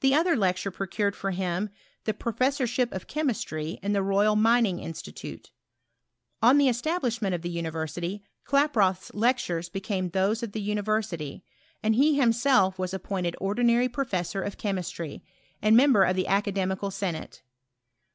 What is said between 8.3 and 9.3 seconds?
Klaproth*s